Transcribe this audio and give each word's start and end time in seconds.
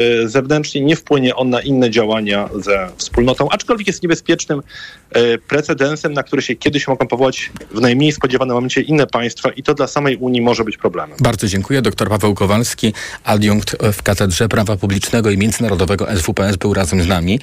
e, 0.00 0.28
zewnętrznie, 0.28 0.80
nie 0.80 0.96
wpłynie 0.96 1.36
on 1.36 1.50
na 1.50 1.60
inne 1.60 1.90
działania 1.90 2.48
ze 2.54 2.88
wspólnotą, 2.96 3.48
aczkolwiek 3.50 3.86
jest 3.86 4.02
niebezpiecznym 4.02 4.62
e, 5.10 5.38
precedensem, 5.38 6.12
na 6.12 6.22
który 6.22 6.42
się 6.42 6.54
kiedyś 6.54 6.88
mogą 6.88 7.06
powołać 7.06 7.50
w 7.70 7.80
najmniej 7.80 8.12
spodziewanym 8.12 8.54
momencie 8.54 8.80
inne 8.80 9.06
państwa 9.06 9.50
i 9.50 9.62
to 9.62 9.74
dla 9.74 9.86
samej 9.86 10.16
Unii 10.16 10.40
może 10.40 10.64
być 10.64 10.76
problemem. 10.76 11.16
Bardzo 11.20 11.46
dziękuję. 11.46 11.82
Doktor 11.82 12.08
Paweł 12.08 12.34
Kowalski, 12.34 12.92
adiunkt 13.24 13.76
w 13.92 14.02
Katedrze 14.02 14.48
Prawa 14.48 14.76
Publicznego 14.76 15.30
i 15.30 15.38
Międzynarodowego 15.38 16.06
SWPS 16.16 16.56
był 16.56 16.74
razem 16.74 17.02
z 17.02 17.06
nami. 17.06 17.40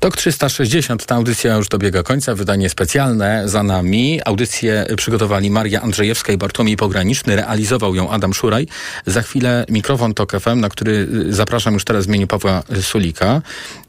TOK 0.00 0.16
360, 0.16 1.06
ta 1.06 1.14
audycja 1.14 1.56
już 1.56 1.68
dobiega 1.68 2.02
końca, 2.02 2.34
wydanie 2.34 2.68
specjalne 2.68 3.42
za 3.48 3.62
nami. 3.62 4.20
Audycję 4.24 4.86
przygotowali 4.96 5.50
Maria 5.50 5.82
Andrzejewska 5.82 6.32
i 6.32 6.36
Bartłomiej 6.36 6.76
Pograniczny, 6.76 7.36
realizował 7.36 7.94
ją 7.94 8.10
Adam 8.10 8.34
Szuraj. 8.34 8.66
Za 9.06 9.22
chwilę 9.22 9.66
mikrofon 9.68 10.14
TOK 10.14 10.32
FM, 10.40 10.60
na 10.60 10.68
który 10.68 11.08
zapraszam 11.28 11.74
już 11.74 11.84
teraz 11.90 12.04
w 12.04 12.08
imieniu 12.08 12.26
Pawła 12.26 12.62
Sulika, 12.82 13.42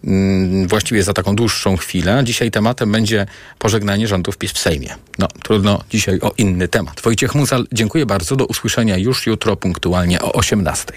mm, 0.03 0.67
właściwie 0.67 1.03
za 1.03 1.13
taką 1.13 1.35
dłuższą 1.35 1.77
chwilę. 1.77 2.21
Dzisiaj 2.23 2.51
tematem 2.51 2.91
będzie 2.91 3.25
pożegnanie 3.59 4.07
rządów 4.07 4.37
PiS 4.37 4.51
w 4.51 4.59
Sejmie. 4.59 4.95
No, 5.19 5.27
trudno 5.43 5.83
dzisiaj 5.89 6.19
o 6.21 6.31
inny 6.37 6.67
temat. 6.67 7.01
Wojciech 7.01 7.35
Muzal, 7.35 7.67
dziękuję 7.71 8.05
bardzo. 8.05 8.35
Do 8.35 8.45
usłyszenia 8.45 8.97
już 8.97 9.27
jutro 9.27 9.55
punktualnie 9.55 10.21
o 10.21 10.33
18. 10.33 10.93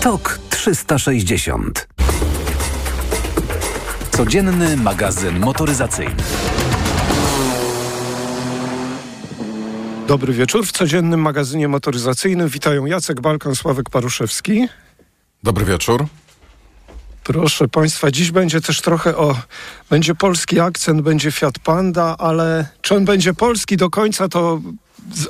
TOK 0.00 0.38
360 0.50 1.88
Codzienny 4.10 4.76
magazyn 4.76 5.38
motoryzacyjny. 5.38 6.16
Dobry 10.08 10.32
wieczór. 10.32 10.66
W 10.66 10.72
codziennym 10.72 11.20
magazynie 11.20 11.68
motoryzacyjnym 11.68 12.48
witają 12.48 12.86
Jacek 12.86 13.20
Balkan, 13.20 13.56
Sławek 13.56 13.90
Paruszewski. 13.90 14.68
Dobry 15.42 15.64
wieczór. 15.64 16.06
Proszę 17.24 17.68
Państwa, 17.68 18.10
dziś 18.10 18.30
będzie 18.30 18.60
też 18.60 18.80
trochę 18.80 19.16
o. 19.16 19.36
Będzie 19.90 20.14
polski 20.14 20.60
akcent, 20.60 21.00
będzie 21.00 21.32
Fiat 21.32 21.58
Panda, 21.58 22.16
ale 22.18 22.68
czy 22.82 22.94
on 22.94 23.04
będzie 23.04 23.34
polski 23.34 23.76
do 23.76 23.90
końca, 23.90 24.28
to 24.28 24.60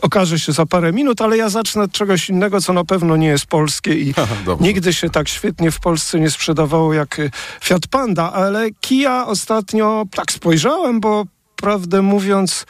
okaże 0.02 0.38
się 0.38 0.52
za 0.52 0.66
parę 0.66 0.92
minut, 0.92 1.20
ale 1.20 1.36
ja 1.36 1.48
zacznę 1.48 1.82
od 1.82 1.92
czegoś 1.92 2.28
innego, 2.28 2.60
co 2.60 2.72
na 2.72 2.84
pewno 2.84 3.16
nie 3.16 3.28
jest 3.28 3.46
polskie 3.46 3.94
i 3.94 4.14
nigdy 4.60 4.92
się 4.92 5.10
tak 5.10 5.28
świetnie 5.28 5.70
w 5.70 5.80
Polsce 5.80 6.20
nie 6.20 6.30
sprzedawało 6.30 6.94
jak 6.94 7.18
y, 7.18 7.30
Fiat 7.64 7.86
Panda, 7.86 8.32
ale 8.32 8.70
Kia 8.80 9.26
ostatnio 9.26 10.04
tak 10.14 10.32
spojrzałem, 10.32 11.00
bo 11.00 11.24
prawdę 11.56 12.02
mówiąc 12.02 12.66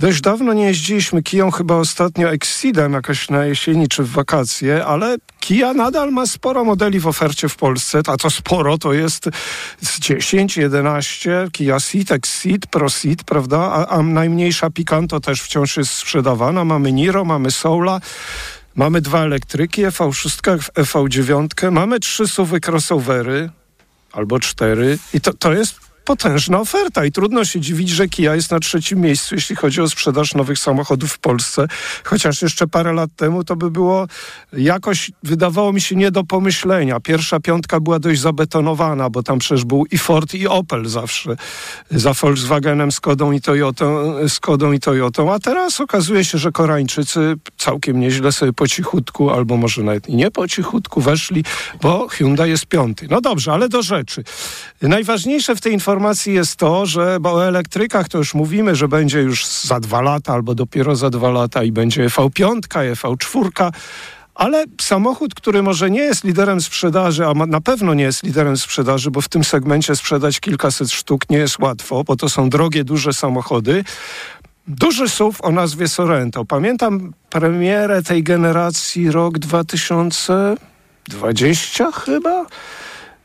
Dość 0.00 0.20
dawno 0.20 0.52
nie 0.52 0.64
jeździliśmy 0.64 1.22
Kiją, 1.22 1.50
chyba 1.50 1.74
ostatnio 1.74 2.30
Exceedem 2.30 2.92
jakoś 2.92 3.30
na 3.30 3.44
jesieni 3.44 3.88
czy 3.88 4.02
w 4.02 4.10
wakacje, 4.10 4.84
ale 4.84 5.16
Kia 5.40 5.74
nadal 5.74 6.12
ma 6.12 6.26
sporo 6.26 6.64
modeli 6.64 7.00
w 7.00 7.06
ofercie 7.06 7.48
w 7.48 7.56
Polsce, 7.56 8.00
a 8.06 8.16
to 8.16 8.30
sporo 8.30 8.78
to 8.78 8.92
jest 8.92 9.28
10, 10.00 10.56
11, 10.56 11.48
Kia 11.52 11.80
Ceed, 11.80 12.10
Exceed, 12.12 12.66
Pro 12.66 12.90
Ceed, 12.90 13.24
prawda, 13.24 13.58
a, 13.58 13.86
a 13.86 14.02
najmniejsza 14.02 14.70
Picanto 14.70 15.20
też 15.20 15.42
wciąż 15.42 15.76
jest 15.76 15.92
sprzedawana, 15.92 16.64
mamy 16.64 16.92
Niro, 16.92 17.24
mamy 17.24 17.50
Soula, 17.50 18.00
Mamy 18.74 19.00
dwa 19.00 19.20
elektryki, 19.20 19.86
EV6, 19.86 20.58
EV9, 20.58 21.70
mamy 21.72 22.00
trzy 22.00 22.26
suwy 22.26 22.60
crossovery, 22.66 23.50
albo 24.12 24.40
cztery. 24.40 24.98
I 25.14 25.20
to, 25.20 25.34
to 25.34 25.52
jest 25.52 25.89
potężna 26.04 26.60
oferta 26.60 27.04
i 27.04 27.12
trudno 27.12 27.44
się 27.44 27.60
dziwić, 27.60 27.88
że 27.88 28.08
Kia 28.08 28.34
jest 28.34 28.50
na 28.50 28.60
trzecim 28.60 29.00
miejscu, 29.00 29.34
jeśli 29.34 29.56
chodzi 29.56 29.80
o 29.80 29.88
sprzedaż 29.88 30.34
nowych 30.34 30.58
samochodów 30.58 31.12
w 31.12 31.18
Polsce. 31.18 31.66
Chociaż 32.04 32.42
jeszcze 32.42 32.66
parę 32.66 32.92
lat 32.92 33.10
temu 33.16 33.44
to 33.44 33.56
by 33.56 33.70
było 33.70 34.06
jakoś, 34.52 35.10
wydawało 35.22 35.72
mi 35.72 35.80
się, 35.80 35.96
nie 35.96 36.10
do 36.10 36.24
pomyślenia. 36.24 37.00
Pierwsza 37.00 37.40
piątka 37.40 37.80
była 37.80 37.98
dość 37.98 38.20
zabetonowana, 38.20 39.10
bo 39.10 39.22
tam 39.22 39.38
przecież 39.38 39.64
był 39.64 39.86
i 39.90 39.98
Ford, 39.98 40.34
i 40.34 40.46
Opel 40.46 40.86
zawsze. 40.86 41.36
Za 41.90 42.12
Volkswagenem, 42.12 42.92
Skodą 42.92 43.32
i 43.32 43.40
Toyotą, 43.40 44.14
Skodą 44.28 44.72
i 44.72 44.80
Toyotą. 44.80 45.32
A 45.32 45.38
teraz 45.38 45.80
okazuje 45.80 46.24
się, 46.24 46.38
że 46.38 46.52
Koreańczycy 46.52 47.34
całkiem 47.56 48.00
nieźle 48.00 48.32
sobie 48.32 48.52
po 48.52 48.68
cichutku, 48.68 49.30
albo 49.30 49.56
może 49.56 49.82
nawet 49.82 50.08
nie 50.08 50.30
po 50.30 50.48
cichutku 50.48 51.00
weszli, 51.00 51.44
bo 51.82 52.08
Hyundai 52.08 52.50
jest 52.50 52.66
piąty. 52.66 53.06
No 53.10 53.20
dobrze, 53.20 53.52
ale 53.52 53.68
do 53.68 53.82
rzeczy. 53.82 54.24
Najważniejsze 54.82 55.56
w 55.56 55.60
tej 55.60 55.72
informacji 55.72 55.89
informacji 55.90 56.34
jest 56.34 56.56
to, 56.56 56.86
że 56.86 57.18
bo 57.20 57.32
o 57.32 57.46
elektrykach 57.46 58.08
to 58.08 58.18
już 58.18 58.34
mówimy, 58.34 58.76
że 58.76 58.88
będzie 58.88 59.20
już 59.20 59.46
za 59.46 59.80
dwa 59.80 60.00
lata 60.00 60.32
albo 60.32 60.54
dopiero 60.54 60.96
za 60.96 61.10
dwa 61.10 61.30
lata 61.30 61.62
i 61.62 61.72
będzie 61.72 62.06
EV5, 62.06 62.60
EV4, 62.60 63.72
ale 64.34 64.64
samochód, 64.80 65.34
który 65.34 65.62
może 65.62 65.90
nie 65.90 66.00
jest 66.00 66.24
liderem 66.24 66.60
sprzedaży, 66.60 67.26
a 67.26 67.34
na 67.34 67.60
pewno 67.60 67.94
nie 67.94 68.04
jest 68.04 68.22
liderem 68.22 68.56
sprzedaży, 68.56 69.10
bo 69.10 69.20
w 69.20 69.28
tym 69.28 69.44
segmencie 69.44 69.96
sprzedać 69.96 70.40
kilkaset 70.40 70.90
sztuk 70.90 71.30
nie 71.30 71.38
jest 71.38 71.58
łatwo, 71.58 72.04
bo 72.04 72.16
to 72.16 72.28
są 72.28 72.50
drogie, 72.50 72.84
duże 72.84 73.12
samochody. 73.12 73.84
Duży 74.68 75.08
SUV 75.08 75.38
o 75.42 75.50
nazwie 75.50 75.88
Sorento. 75.88 76.44
Pamiętam 76.44 77.12
premierę 77.30 78.02
tej 78.02 78.22
generacji 78.22 79.10
rok 79.10 79.38
2020 79.38 81.92
chyba? 81.92 82.46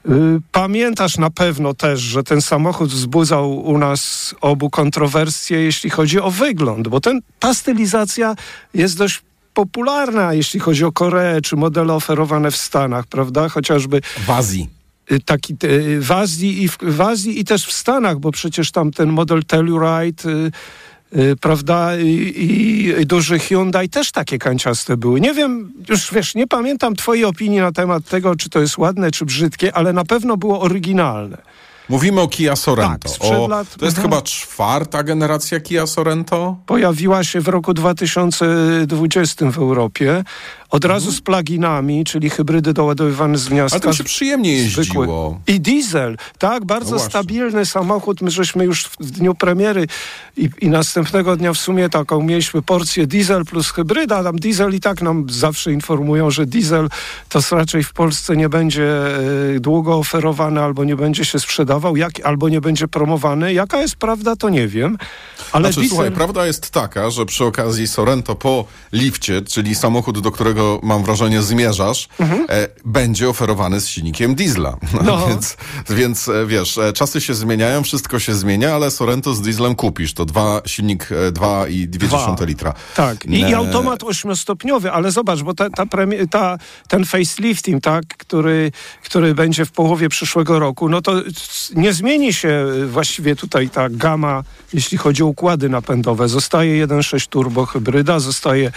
Y, 0.09 0.41
pamiętasz 0.51 1.17
na 1.17 1.29
pewno 1.29 1.73
też, 1.73 1.99
że 1.99 2.23
ten 2.23 2.41
samochód 2.41 2.89
wzbudzał 2.89 3.65
u 3.65 3.77
nas 3.77 4.35
obu 4.41 4.69
kontrowersje, 4.69 5.57
jeśli 5.63 5.89
chodzi 5.89 6.19
o 6.19 6.31
wygląd, 6.31 6.87
bo 6.87 7.01
ten, 7.01 7.21
ta 7.39 7.53
stylizacja 7.53 8.35
jest 8.73 8.97
dość 8.97 9.21
popularna, 9.53 10.33
jeśli 10.33 10.59
chodzi 10.59 10.85
o 10.85 10.91
Koreę 10.91 11.41
czy 11.41 11.55
modele 11.55 11.93
oferowane 11.93 12.51
w 12.51 12.57
Stanach, 12.57 13.07
prawda? 13.07 13.49
Chociażby 13.49 14.01
w 14.25 14.29
Azji 14.29 14.69
y, 15.11 15.19
taki 15.19 15.55
y, 15.63 16.01
w 16.01 16.11
Azji 16.11 16.63
i 16.63 16.67
w, 16.67 16.77
w 16.81 17.01
Azji 17.01 17.39
i 17.39 17.45
też 17.45 17.65
w 17.65 17.71
Stanach, 17.71 18.19
bo 18.19 18.31
przecież 18.31 18.71
tam 18.71 18.91
ten 18.91 19.09
model 19.09 19.43
Telluride 19.43 20.23
prawda, 21.41 21.97
I, 21.97 22.93
i, 23.01 23.05
duży 23.05 23.39
Hyundai 23.39 23.89
też 23.89 24.11
takie 24.11 24.37
kanciaste 24.37 24.97
były. 24.97 25.21
Nie 25.21 25.33
wiem, 25.33 25.73
już 25.89 26.13
wiesz, 26.13 26.35
nie 26.35 26.47
pamiętam 26.47 26.95
twojej 26.95 27.25
opinii 27.25 27.59
na 27.59 27.71
temat 27.71 28.05
tego, 28.05 28.35
czy 28.35 28.49
to 28.49 28.59
jest 28.59 28.77
ładne, 28.77 29.11
czy 29.11 29.25
brzydkie, 29.25 29.75
ale 29.75 29.93
na 29.93 30.05
pewno 30.05 30.37
było 30.37 30.61
oryginalne. 30.61 31.37
Mówimy 31.89 32.21
o 32.21 32.27
Kia 32.27 32.55
Sorento. 32.55 33.09
Tak, 33.09 33.31
o, 33.31 33.47
lat, 33.47 33.75
to 33.75 33.85
jest 33.85 33.99
chyba 33.99 34.21
czwarta 34.21 35.03
generacja 35.03 35.59
Kia 35.59 35.87
Sorento? 35.87 36.57
Pojawiła 36.65 37.23
się 37.23 37.41
w 37.41 37.47
roku 37.47 37.73
2020 37.73 39.51
w 39.51 39.57
Europie. 39.57 40.23
Od 40.69 40.85
razu 40.85 41.11
z 41.11 41.21
pluginami, 41.21 42.03
czyli 42.03 42.29
hybrydy 42.29 42.73
doładowywane 42.73 43.37
z 43.37 43.49
gniazda. 43.49 43.75
Ale 43.75 43.81
to 43.81 43.93
się 43.93 44.03
przyjemnie 44.03 44.53
jeździło. 44.57 45.39
I 45.47 45.59
diesel, 45.59 46.17
tak, 46.37 46.65
bardzo 46.65 46.91
no 46.95 46.99
stabilny 46.99 47.65
samochód. 47.65 48.21
My 48.21 48.31
żeśmy 48.31 48.65
już 48.65 48.83
w 48.83 49.11
dniu 49.11 49.35
premiery 49.35 49.87
i, 50.37 50.49
i, 50.61 50.69
następnego 50.69 51.35
dnia 51.35 51.53
w 51.53 51.57
sumie 51.57 51.89
taką 51.89 52.21
mieliśmy 52.21 52.61
porcję 52.61 53.07
diesel 53.07 53.45
plus 53.45 53.71
hybryda. 53.71 54.23
Tam 54.23 54.39
diesel 54.39 54.75
i 54.75 54.79
tak 54.79 55.01
nam 55.01 55.25
zawsze 55.29 55.71
informują, 55.71 56.31
że 56.31 56.45
diesel 56.45 56.89
to 57.29 57.39
raczej 57.51 57.83
w 57.83 57.93
Polsce 57.93 58.35
nie 58.35 58.49
będzie 58.49 59.07
y, 59.55 59.59
długo 59.59 59.97
oferowany 59.97 60.61
albo 60.61 60.83
nie 60.83 60.95
będzie 60.95 61.25
się 61.25 61.39
sprzedawał, 61.39 61.74
jak, 61.95 62.11
albo 62.23 62.49
nie 62.49 62.61
będzie 62.61 62.87
promowany. 62.87 63.53
Jaka 63.53 63.81
jest 63.81 63.95
prawda, 63.95 64.35
to 64.35 64.49
nie 64.49 64.67
wiem. 64.67 64.97
Ale 65.51 65.63
znaczy, 65.63 65.79
diesel... 65.79 65.89
słuchaj, 65.89 66.11
prawda 66.11 66.45
jest 66.47 66.71
taka, 66.71 67.09
że 67.09 67.25
przy 67.25 67.45
okazji 67.45 67.87
Sorento 67.87 68.35
po 68.35 68.65
lifcie, 68.91 69.41
czyli 69.41 69.75
samochód, 69.75 70.19
do 70.19 70.31
którego 70.31 70.79
mam 70.83 71.03
wrażenie, 71.03 71.41
zmierzasz, 71.41 72.07
mhm. 72.19 72.45
e, 72.49 72.67
będzie 72.85 73.29
oferowany 73.29 73.81
z 73.81 73.87
silnikiem 73.87 74.35
diesla. 74.35 74.77
No. 75.05 75.27
więc, 75.27 75.57
więc 75.89 76.27
e, 76.27 76.45
wiesz, 76.45 76.77
e, 76.77 76.93
czasy 76.93 77.21
się 77.21 77.33
zmieniają, 77.33 77.83
wszystko 77.83 78.19
się 78.19 78.33
zmienia, 78.33 78.75
ale 78.75 78.91
Sorento 78.91 79.33
z 79.33 79.41
dieslem 79.41 79.75
kupisz. 79.75 80.13
To 80.13 80.25
dwa, 80.25 80.61
silnik 80.65 81.09
2,2 81.31 82.43
e, 82.43 82.45
litra. 82.45 82.73
Tak, 82.95 83.25
I, 83.25 83.39
i 83.39 83.53
automat 83.53 84.03
ośmiostopniowy, 84.03 84.91
ale 84.91 85.11
zobacz, 85.11 85.41
bo 85.41 85.53
ta, 85.53 85.69
ta, 85.69 85.85
premi- 85.85 86.27
ta, 86.29 86.57
ten 86.87 87.05
facelifting, 87.05 87.83
tak, 87.83 88.05
który, 88.07 88.71
który 89.03 89.35
będzie 89.35 89.65
w 89.65 89.71
połowie 89.71 90.09
przyszłego 90.09 90.59
roku, 90.59 90.89
no 90.89 91.01
to 91.01 91.13
nie 91.75 91.93
zmieni 91.93 92.33
się 92.33 92.65
właściwie 92.87 93.35
tutaj 93.35 93.69
ta 93.69 93.89
gama, 93.89 94.43
jeśli 94.73 94.97
chodzi 94.97 95.23
o 95.23 95.25
układy 95.25 95.69
napędowe. 95.69 96.27
Zostaje 96.27 96.87
1.6 96.87 97.27
turbo 97.27 97.65
hybryda, 97.65 98.19
zostaje 98.19 98.71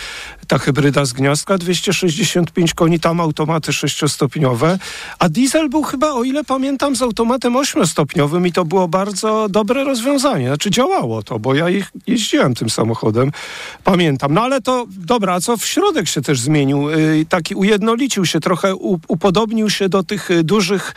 ta 0.49 0.59
hybryda 0.59 1.05
z 1.05 1.13
gniazdka 1.13 1.59
265 1.59 2.75
koni, 2.75 3.01
tam 3.01 3.21
automaty 3.21 3.73
sześciostopniowe, 3.73 4.79
a 5.19 5.29
diesel 5.29 5.69
był 5.69 5.83
chyba, 5.83 6.13
o 6.13 6.25
ile 6.25 6.45
pamiętam, 6.45 6.97
z 6.97 7.03
automatem 7.03 7.57
ośmiostopniowym 7.57 8.47
i 8.47 8.53
to 8.53 8.65
było 8.65 8.89
bardzo 8.89 9.49
dobre 9.49 9.85
rozwiązanie. 9.85 10.47
Znaczy 10.47 10.71
działało 10.71 11.23
to, 11.23 11.39
bo 11.39 11.55
ja 11.55 11.71
ich 11.71 11.93
jeździłem 12.07 12.55
tym 12.55 12.71
samochodem, 12.71 13.33
pamiętam. 13.85 14.35
No 14.35 14.43
ale 14.43 14.61
to, 14.61 14.87
dobra, 14.89 15.41
co 15.41 15.57
w 15.57 15.67
środek 15.67 16.09
się 16.09 16.23
też 16.23 16.41
zmienił? 16.41 16.91
Yy, 16.91 17.27
taki 17.29 17.55
ujednolicił 17.55 18.27
się, 18.27 18.41
trochę 18.41 18.75
upodobnił 19.09 19.71
się 19.71 19.89
do 19.89 20.03
tych 20.03 20.31
y, 20.31 20.45
dużych 20.45 20.95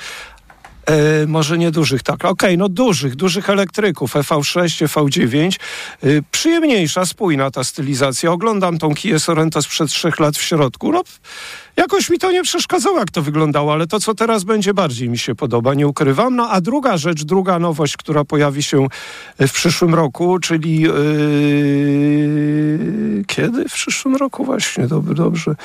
E, 0.85 1.27
może 1.27 1.57
nie 1.57 1.71
dużych, 1.71 2.03
tak. 2.03 2.15
Okej, 2.15 2.31
okay, 2.31 2.57
no 2.57 2.69
dużych, 2.69 3.15
dużych 3.15 3.49
elektryków, 3.49 4.13
EV6, 4.13 4.85
EV9. 4.85 5.59
E, 6.03 6.07
przyjemniejsza, 6.31 7.05
spójna 7.05 7.51
ta 7.51 7.63
stylizacja. 7.63 8.31
Oglądam 8.31 8.77
tą 8.77 8.95
Kia 8.95 9.19
Sorento 9.19 9.61
sprzed 9.61 9.89
trzech 9.89 10.19
lat 10.19 10.37
w 10.37 10.41
środku. 10.41 10.91
No, 10.91 11.03
jakoś 11.77 12.09
mi 12.09 12.19
to 12.19 12.31
nie 12.31 12.43
przeszkadzało, 12.43 12.99
jak 12.99 13.11
to 13.11 13.21
wyglądało, 13.21 13.73
ale 13.73 13.87
to, 13.87 13.99
co 13.99 14.15
teraz 14.15 14.43
będzie, 14.43 14.73
bardziej 14.73 15.09
mi 15.09 15.17
się 15.17 15.35
podoba, 15.35 15.73
nie 15.73 15.87
ukrywam. 15.87 16.35
No 16.35 16.49
a 16.49 16.61
druga 16.61 16.97
rzecz, 16.97 17.23
druga 17.23 17.59
nowość, 17.59 17.97
która 17.97 18.25
pojawi 18.25 18.63
się 18.63 18.87
w 19.39 19.51
przyszłym 19.51 19.95
roku, 19.95 20.39
czyli 20.39 20.81
yy, 20.81 20.91
kiedy? 23.27 23.69
W 23.69 23.73
przyszłym 23.73 24.15
roku 24.15 24.45
właśnie, 24.45 24.87
dobrze, 24.87 25.13
dobrze. 25.13 25.55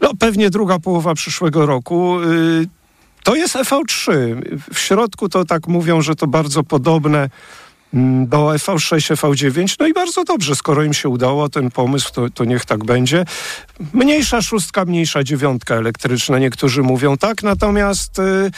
No 0.00 0.10
pewnie 0.18 0.50
druga 0.50 0.78
połowa 0.78 1.14
przyszłego 1.14 1.66
roku. 1.66 2.20
Yy, 2.20 2.66
to 3.22 3.34
jest 3.34 3.54
EV3. 3.54 4.12
W 4.72 4.78
środku 4.78 5.28
to 5.28 5.44
tak 5.44 5.66
mówią, 5.66 6.02
że 6.02 6.14
to 6.14 6.26
bardzo 6.26 6.62
podobne 6.62 7.30
mm, 7.94 8.26
do 8.28 8.36
EV6, 8.36 9.14
EV9. 9.14 9.76
No 9.80 9.86
i 9.86 9.92
bardzo 9.92 10.24
dobrze, 10.24 10.56
skoro 10.56 10.82
im 10.82 10.94
się 10.94 11.08
udało 11.08 11.48
ten 11.48 11.70
pomysł, 11.70 12.12
to, 12.12 12.30
to 12.30 12.44
niech 12.44 12.64
tak 12.64 12.84
będzie. 12.84 13.24
Mniejsza 13.92 14.42
szóstka, 14.42 14.84
mniejsza 14.84 15.24
dziewiątka 15.24 15.74
elektryczna, 15.74 16.38
niektórzy 16.38 16.82
mówią 16.82 17.16
tak. 17.16 17.42
Natomiast 17.42 18.18
y, 18.18 18.50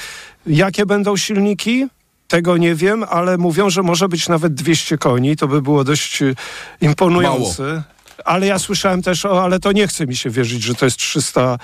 jakie 0.46 0.86
będą 0.86 1.16
silniki? 1.16 1.86
Tego 2.28 2.56
nie 2.56 2.74
wiem, 2.74 3.04
ale 3.10 3.38
mówią, 3.38 3.70
że 3.70 3.82
może 3.82 4.08
być 4.08 4.28
nawet 4.28 4.54
200 4.54 4.98
koni. 4.98 5.36
To 5.36 5.48
by 5.48 5.62
było 5.62 5.84
dość 5.84 6.22
y, 6.22 6.34
imponujące. 6.80 7.62
Mało. 7.62 7.82
Ale 8.24 8.46
ja 8.46 8.58
słyszałem 8.58 9.02
też, 9.02 9.24
o, 9.24 9.44
ale 9.44 9.60
to 9.60 9.72
nie 9.72 9.86
chce 9.86 10.06
mi 10.06 10.16
się 10.16 10.30
wierzyć, 10.30 10.62
że 10.62 10.74
to 10.74 10.84
jest 10.84 10.96
300 10.96 11.58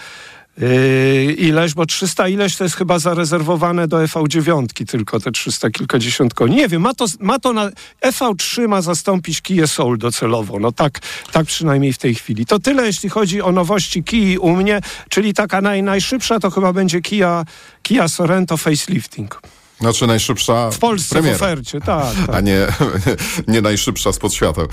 Yy, 0.61 1.33
ileś, 1.33 1.75
bo 1.75 1.87
300 1.87 2.29
ileś 2.29 2.57
to 2.57 2.65
jest 2.65 2.77
chyba 2.77 2.99
zarezerwowane 2.99 3.89
do 3.89 3.97
EV9 3.97 4.87
tylko 4.87 5.21
te 5.21 5.33
300 5.33 5.71
kilkadziesiąt 5.71 6.35
koni. 6.35 6.57
Nie 6.57 6.69
wiem, 6.69 6.83
ma 6.83 6.95
to, 6.95 7.07
ma 7.21 7.39
to 7.39 7.53
na... 7.53 7.71
EV3 8.05 8.69
ma 8.69 8.83
zastąpić 8.83 9.43
Kia 9.43 9.67
Soul 9.67 9.99
docelowo. 9.99 10.59
No 10.59 10.73
tak, 10.73 10.99
tak 11.33 11.47
przynajmniej 11.47 11.93
w 11.93 11.99
tej 11.99 12.15
chwili. 12.15 12.47
To 12.47 12.59
tyle, 12.59 12.87
jeśli 12.87 13.09
chodzi 13.09 13.43
o 13.43 13.53
nowości 13.53 14.05
Kii 14.05 14.39
u 14.39 14.57
mnie, 14.57 14.81
czyli 15.09 15.35
taka 15.35 15.61
naj, 15.61 15.83
najszybsza 15.83 16.41
to 16.41 16.51
chyba 16.51 16.73
będzie 16.73 17.01
Kia, 17.01 17.45
Kia 17.83 18.09
Sorento 18.09 18.57
facelifting. 18.57 19.41
Znaczy 19.81 20.07
najszybsza 20.07 20.71
W 20.71 20.79
Polsce 20.79 21.15
premiera. 21.15 21.39
w 21.39 21.43
ofercie, 21.43 21.81
tak. 21.81 22.15
tak. 22.27 22.37
A 22.37 22.41
nie, 22.41 22.67
nie 23.55 23.61
najszybsza 23.61 24.13
spod 24.13 24.35
świateł. 24.35 24.69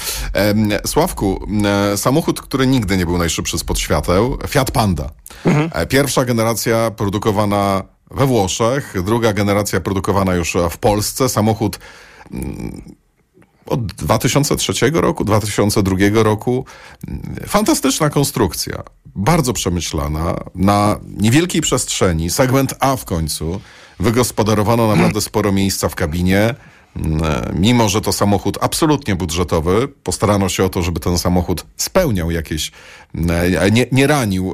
Sławku, 0.86 1.48
e, 1.94 1.98
samochód, 1.98 2.42
który 2.42 2.68
nigdy 2.68 2.98
nie 2.98 3.06
był 3.06 3.18
najszybszy 3.18 3.58
spod 3.58 3.80
świateł, 3.80 4.38
Fiat 4.48 4.72
Panda. 4.72 5.10
Mhm. 5.46 5.70
E, 5.74 5.86
pierwsza 5.86 6.26
generacja 6.26 6.92
produkowana 6.92 7.84
we 8.12 8.26
Włoszech, 8.26 8.94
druga 9.06 9.34
generacja 9.34 9.82
produkowana 9.82 10.36
już 10.36 10.58
w 10.72 10.78
Polsce. 10.78 11.30
Samochód 11.30 11.80
mm, 12.32 12.82
od 13.66 13.86
2003 13.86 14.92
roku, 14.94 15.24
2002 15.24 15.96
roku. 16.14 16.66
Fantastyczna 17.48 18.10
konstrukcja, 18.10 18.84
bardzo 19.06 19.54
przemyślana, 19.54 20.36
na 20.56 21.00
niewielkiej 21.18 21.62
przestrzeni, 21.62 22.30
segment 22.30 22.74
A 22.80 22.96
w 22.96 23.06
końcu. 23.06 23.62
Wygospodarowano 24.00 24.88
naprawdę 24.88 25.22
sporo 25.22 25.52
miejsca 25.52 25.90
w 25.90 25.96
kabinie. 25.96 26.56
Mimo, 27.54 27.90
że 27.90 28.02
to 28.02 28.14
samochód 28.14 28.58
absolutnie 28.62 29.16
budżetowy, 29.16 29.88
postarano 29.88 30.50
się 30.50 30.64
o 30.64 30.70
to, 30.70 30.82
żeby 30.82 31.00
ten 31.00 31.18
samochód 31.18 31.66
spełniał 31.76 32.32
jakieś, 32.32 32.72
nie, 33.72 33.86
nie 33.92 34.08
ranił 34.08 34.54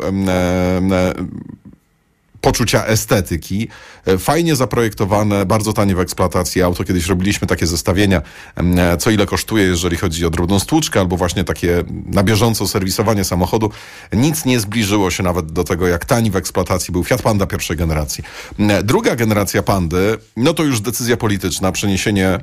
poczucia 2.43 2.85
estetyki. 2.85 3.67
E, 4.05 4.17
fajnie 4.17 4.55
zaprojektowane, 4.55 5.45
bardzo 5.45 5.73
tanie 5.73 5.95
w 5.95 5.99
eksploatacji 5.99 6.61
auto. 6.61 6.83
Kiedyś 6.83 7.07
robiliśmy 7.07 7.47
takie 7.47 7.67
zestawienia, 7.67 8.21
e, 8.55 8.97
co 8.97 9.11
ile 9.11 9.25
kosztuje, 9.25 9.63
jeżeli 9.63 9.97
chodzi 9.97 10.25
o 10.25 10.29
drobną 10.29 10.59
stłuczkę, 10.59 10.99
albo 10.99 11.17
właśnie 11.17 11.43
takie 11.43 11.83
na 12.05 12.23
bieżąco 12.23 12.67
serwisowanie 12.67 13.23
samochodu. 13.23 13.71
Nic 14.13 14.45
nie 14.45 14.59
zbliżyło 14.59 15.11
się 15.11 15.23
nawet 15.23 15.51
do 15.51 15.63
tego, 15.63 15.87
jak 15.87 16.05
tani 16.05 16.31
w 16.31 16.35
eksploatacji 16.35 16.91
był 16.91 17.03
Fiat 17.03 17.21
Panda 17.21 17.45
pierwszej 17.45 17.77
generacji. 17.77 18.23
E, 18.59 18.83
druga 18.83 19.15
generacja 19.15 19.63
Pandy, 19.63 20.17
no 20.37 20.53
to 20.53 20.63
już 20.63 20.81
decyzja 20.81 21.17
polityczna, 21.17 21.71
przeniesienie 21.71 22.39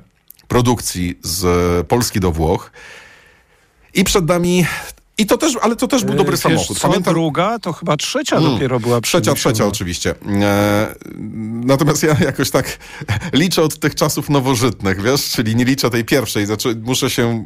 produkcji 0.48 1.18
z 1.22 1.46
Polski 1.86 2.20
do 2.20 2.32
Włoch. 2.32 2.70
I 3.94 4.04
przed 4.04 4.26
nami 4.26 4.66
i 5.20 5.26
to 5.26 5.36
też, 5.36 5.56
ale 5.62 5.76
to 5.76 5.88
też 5.88 6.04
był 6.04 6.14
dobry 6.14 6.32
Wiesz 6.32 6.40
samochód. 6.40 6.78
Co, 6.78 6.88
Pamiętam... 6.88 7.14
druga, 7.14 7.58
to 7.58 7.72
chyba 7.72 7.96
trzecia 7.96 8.36
mm, 8.36 8.52
dopiero 8.52 8.80
była 8.80 9.00
Trzecia, 9.00 9.34
trzecia 9.34 9.66
oczywiście. 9.66 10.14
E, 10.40 10.94
natomiast 11.64 12.02
ja 12.02 12.16
jakoś 12.20 12.50
tak 12.50 12.78
liczę 13.32 13.62
od 13.62 13.78
tych 13.78 13.94
czasów 13.94 14.30
nowożytnych, 14.30 15.02
wiesz, 15.02 15.30
czyli 15.30 15.56
nie 15.56 15.64
liczę 15.64 15.90
tej 15.90 16.04
pierwszej. 16.04 16.46
Znaczy, 16.46 16.76
muszę 16.82 17.10
się 17.10 17.44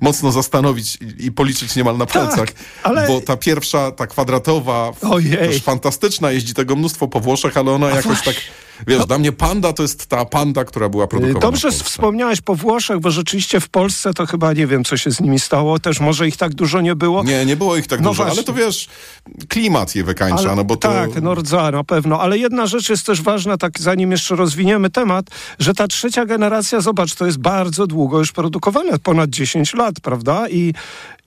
mocno 0.00 0.32
zastanowić 0.32 0.98
i 1.18 1.32
policzyć 1.32 1.76
niemal 1.76 1.96
na 1.96 2.06
tak, 2.06 2.14
palcach, 2.14 2.48
ale... 2.82 3.06
bo 3.06 3.20
ta 3.20 3.36
pierwsza, 3.36 3.90
ta 3.90 4.06
kwadratowa, 4.06 4.92
Ojej. 5.10 5.38
też 5.38 5.62
fantastyczna, 5.62 6.30
jeździ 6.32 6.54
tego 6.54 6.76
mnóstwo 6.76 7.08
po 7.08 7.20
Włoszech, 7.20 7.56
ale 7.56 7.70
ona 7.70 7.86
A 7.86 7.90
jakoś 7.90 8.04
właśnie. 8.04 8.32
tak 8.32 8.42
Wiesz, 8.86 8.98
no, 8.98 9.06
dla 9.06 9.18
mnie 9.18 9.32
panda 9.32 9.72
to 9.72 9.82
jest 9.82 10.06
ta 10.06 10.24
panda, 10.24 10.64
która 10.64 10.88
była 10.88 11.06
produkowana 11.06 11.40
Dobrze 11.40 11.70
wspomniałeś 11.72 12.40
po 12.40 12.54
Włoszech, 12.54 13.00
bo 13.00 13.10
rzeczywiście 13.10 13.60
w 13.60 13.68
Polsce 13.68 14.14
to 14.14 14.26
chyba 14.26 14.52
nie 14.52 14.66
wiem, 14.66 14.84
co 14.84 14.96
się 14.96 15.10
z 15.10 15.20
nimi 15.20 15.40
stało. 15.40 15.78
Też 15.78 16.00
może 16.00 16.28
ich 16.28 16.36
tak 16.36 16.54
dużo 16.54 16.80
nie 16.80 16.94
było. 16.94 17.24
Nie, 17.24 17.46
nie 17.46 17.56
było 17.56 17.76
ich 17.76 17.86
tak 17.86 18.00
no 18.00 18.10
dużo, 18.10 18.22
właśnie. 18.22 18.38
ale 18.38 18.44
to 18.44 18.52
wiesz, 18.52 18.88
klimat 19.48 19.94
je 19.94 20.04
wykańcza, 20.04 20.42
ale, 20.42 20.56
no 20.56 20.64
bo 20.64 20.76
to... 20.76 20.88
Tak, 20.88 21.22
no 21.22 21.34
rdza, 21.34 21.70
na 21.70 21.84
pewno. 21.84 22.20
Ale 22.20 22.38
jedna 22.38 22.66
rzecz 22.66 22.90
jest 22.90 23.06
też 23.06 23.22
ważna, 23.22 23.56
tak 23.56 23.80
zanim 23.80 24.10
jeszcze 24.10 24.36
rozwiniemy 24.36 24.90
temat, 24.90 25.26
że 25.58 25.74
ta 25.74 25.88
trzecia 25.88 26.26
generacja, 26.26 26.80
zobacz, 26.80 27.14
to 27.14 27.26
jest 27.26 27.38
bardzo 27.38 27.86
długo 27.86 28.18
już 28.18 28.32
produkowane, 28.32 28.98
ponad 28.98 29.30
10 29.30 29.74
lat, 29.74 29.94
prawda? 30.00 30.48
I, 30.48 30.74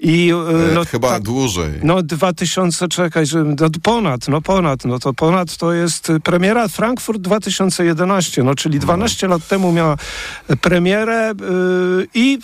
i, 0.03 0.31
e, 0.31 0.73
no, 0.73 0.85
Chyba 0.85 1.09
tak, 1.09 1.23
dłużej. 1.23 1.71
No 1.83 2.03
2000, 2.03 2.87
czekaj, 2.87 3.25
że, 3.25 3.43
no, 3.43 3.69
ponad, 3.83 4.27
no 4.27 4.41
ponad, 4.41 4.85
no 4.85 4.99
to 4.99 5.13
ponad 5.13 5.57
to 5.57 5.73
jest 5.73 6.11
premiera 6.23 6.67
Frankfurt 6.67 7.21
2011, 7.21 8.43
no 8.43 8.55
czyli 8.55 8.79
12 8.79 9.27
no. 9.27 9.33
lat 9.33 9.47
temu 9.47 9.71
miała 9.71 9.97
premierę 10.61 11.33
yy, 11.39 12.07
i 12.13 12.39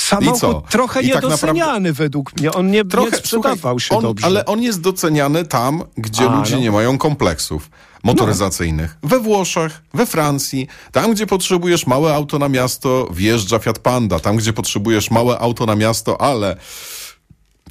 samochód 0.00 0.68
trochę 0.70 1.02
I 1.02 1.08
tak 1.10 1.14
niedoceniany 1.14 1.54
tak 1.54 1.72
naprawdę... 1.72 1.92
według 1.92 2.36
mnie. 2.36 2.52
On 2.52 2.70
nie, 2.70 2.84
trochę, 2.84 3.10
nie 3.10 3.16
sprzedawał 3.16 3.80
słuchaj, 3.80 3.80
się 3.80 3.96
on, 3.96 4.02
dobrze. 4.02 4.26
Ale 4.26 4.44
on 4.44 4.62
jest 4.62 4.80
doceniany 4.80 5.44
tam, 5.44 5.82
gdzie 5.96 6.30
A, 6.30 6.38
ludzie 6.38 6.54
no. 6.54 6.60
nie 6.60 6.70
mają 6.70 6.98
kompleksów 6.98 7.70
motoryzacyjnych. 8.06 8.96
No. 9.02 9.08
We 9.08 9.20
Włoszech, 9.20 9.82
we 9.94 10.06
Francji, 10.06 10.66
tam 10.92 11.12
gdzie 11.12 11.26
potrzebujesz 11.26 11.86
małe 11.86 12.14
auto 12.14 12.38
na 12.38 12.48
miasto, 12.48 13.08
wjeżdża 13.12 13.58
Fiat 13.58 13.78
Panda. 13.78 14.20
Tam 14.20 14.36
gdzie 14.36 14.52
potrzebujesz 14.52 15.10
małe 15.10 15.38
auto 15.38 15.66
na 15.66 15.76
miasto, 15.76 16.20
ale 16.20 16.56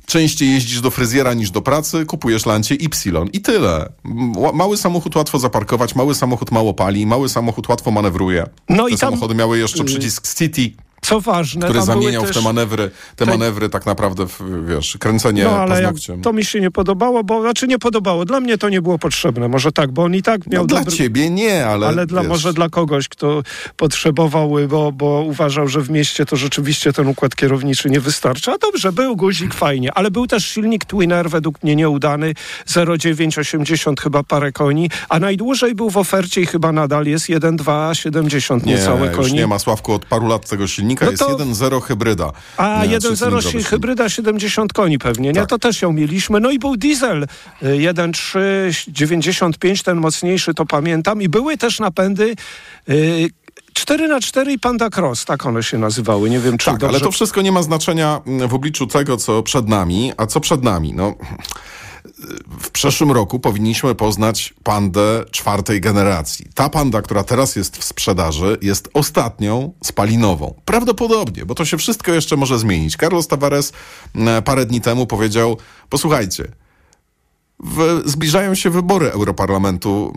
częściej 0.06 0.52
jeździsz 0.52 0.82
do 0.82 0.92
fryzjera 0.92 1.34
niż 1.34 1.52
do 1.52 1.62
pracy, 1.62 2.06
kupujesz 2.06 2.46
Lancie 2.46 2.76
Y 2.76 3.30
i 3.34 3.42
tyle. 3.42 3.94
Mały 4.54 4.78
samochód 4.78 5.16
łatwo 5.16 5.40
zaparkować, 5.40 5.96
mały 5.96 6.16
samochód 6.16 6.52
mało 6.52 6.74
pali, 6.74 7.06
mały 7.06 7.30
samochód 7.30 7.70
łatwo 7.70 7.92
manewruje. 7.92 8.46
No 8.70 8.86
Te 8.86 8.90
i 8.90 8.98
tam... 8.98 9.10
samochody 9.10 9.36
miały 9.36 9.58
jeszcze 9.58 9.82
y, 9.82 9.86
przycisk 9.86 10.36
City, 10.36 10.72
co 11.06 11.22
ważne, 11.22 11.68
który 11.68 11.82
zamieniał 11.82 12.26
w 12.26 12.32
te 12.32 12.42
manewry, 12.42 12.92
te, 13.16 13.26
te 13.26 13.32
manewry 13.32 13.70
tak 13.70 13.86
naprawdę, 13.86 14.28
w, 14.28 14.42
wiesz, 14.68 14.98
kręcenie 15.00 15.44
no, 15.44 15.58
ale 15.58 15.76
paznokciem. 15.76 16.22
to 16.22 16.34
mi 16.34 16.46
się 16.46 16.62
nie 16.62 16.72
podobało, 16.72 17.24
bo 17.24 17.42
znaczy 17.42 17.68
nie 17.68 17.80
podobało. 17.80 18.26
Dla 18.26 18.40
mnie 18.40 18.58
to 18.58 18.70
nie 18.70 18.82
było 18.82 19.00
potrzebne. 19.00 19.48
Może 19.48 19.72
tak, 19.72 19.92
bo 19.92 20.04
on 20.04 20.16
i 20.16 20.22
tak 20.22 20.48
miał. 20.48 20.64
No, 20.64 20.68
dobry... 20.68 20.86
Dla 20.86 20.94
ciebie 20.94 21.30
nie, 21.30 21.66
ale. 21.66 21.88
Ale 21.88 22.06
dla, 22.06 22.24
może 22.24 22.54
dla 22.54 22.70
kogoś, 22.70 23.08
kto 23.08 23.44
potrzebował, 23.78 24.56
bo, 24.68 24.92
bo 24.92 25.22
uważał, 25.28 25.68
że 25.68 25.82
w 25.82 25.90
mieście 25.90 26.26
to 26.26 26.36
rzeczywiście 26.36 26.94
ten 26.94 27.08
układ 27.08 27.36
kierowniczy 27.36 27.90
nie 27.90 28.00
wystarcza. 28.00 28.54
A 28.54 28.58
dobrze, 28.58 28.92
był 28.92 29.16
guzik 29.16 29.54
fajnie, 29.54 29.94
ale 29.94 30.12
był 30.12 30.28
też 30.28 30.46
silnik 30.46 30.86
Twinner, 30.86 31.30
według 31.30 31.64
mnie 31.64 31.76
nieudany, 31.76 32.34
0,980 32.66 34.02
chyba 34.02 34.24
parę 34.24 34.52
koni, 34.52 34.90
a 35.10 35.20
najdłużej 35.20 35.76
był 35.76 35.90
w 35.90 35.98
ofercie 35.98 36.42
i 36.42 36.46
chyba 36.46 36.72
nadal 36.72 37.06
jest 37.06 37.30
1,270 37.30 38.66
niecałe 38.66 39.10
koni. 39.10 39.34
Nie 39.34 39.48
ma 39.48 39.60
Sławku 39.60 39.94
od 39.94 40.06
paru 40.06 40.28
lat 40.28 40.50
tego 40.50 40.68
silnika 40.68 40.95
silnika 40.96 41.28
no 41.28 41.38
to... 41.38 41.44
jest 41.44 41.62
1.0 41.62 41.82
hybryda. 41.82 42.32
A 42.58 42.82
1.0 42.86 43.64
hybryda 43.64 44.10
70 44.10 44.74
koni 44.74 45.00
pewnie, 45.00 45.30
nie? 45.30 45.40
Tak. 45.40 45.50
To 45.50 45.60
też 45.60 45.82
ją 45.82 45.94
mieliśmy. 45.94 46.40
No 46.40 46.52
i 46.52 46.60
był 46.60 46.78
diesel 46.78 47.28
1.3, 47.62 48.40
y, 48.40 48.72
95, 48.88 49.84
ten 49.84 49.98
mocniejszy, 49.98 50.54
to 50.54 50.66
pamiętam. 50.66 51.22
I 51.22 51.30
były 51.30 51.58
też 51.58 51.80
napędy... 51.80 52.36
Yy, 52.88 53.30
4 53.74 54.08
na 54.08 54.20
4 54.20 54.54
i 54.54 54.60
Panda 54.60 54.90
Cross, 54.90 55.26
tak 55.26 55.46
one 55.46 55.64
się 55.64 55.78
nazywały. 55.78 56.30
Nie 56.30 56.40
wiem, 56.40 56.58
czy 56.58 56.66
Tak, 56.66 56.78
dobrze... 56.78 56.88
ale 56.96 57.00
to 57.00 57.12
wszystko 57.12 57.42
nie 57.42 57.52
ma 57.52 57.64
znaczenia 57.64 58.22
w 58.48 58.54
obliczu 58.54 58.88
tego, 58.88 59.18
co 59.18 59.44
przed 59.44 59.68
nami. 59.68 60.12
A 60.18 60.26
co 60.26 60.40
przed 60.40 60.64
nami? 60.64 60.94
No, 60.94 61.16
w 62.60 62.70
przyszłym 62.70 63.12
roku 63.12 63.40
powinniśmy 63.40 63.96
poznać 63.96 64.54
pandę 64.64 65.26
czwartej 65.32 65.82
generacji. 65.82 66.46
Ta 66.56 66.70
panda, 66.70 67.02
która 67.02 67.24
teraz 67.24 67.56
jest 67.56 67.78
w 67.78 67.84
sprzedaży, 67.84 68.58
jest 68.62 68.90
ostatnią 68.94 69.74
spalinową. 69.84 70.54
Prawdopodobnie, 70.66 71.46
bo 71.46 71.56
to 71.56 71.66
się 71.66 71.78
wszystko 71.78 72.14
jeszcze 72.14 72.38
może 72.38 72.60
zmienić. 72.60 72.96
Carlos 72.96 73.28
Tavares 73.28 73.74
parę 74.46 74.66
dni 74.66 74.82
temu 74.82 75.08
powiedział: 75.08 75.58
Posłuchajcie, 75.90 76.48
w, 77.60 78.02
zbliżają 78.06 78.56
się 78.56 78.70
wybory 78.70 79.12
Europarlamentu, 79.12 80.14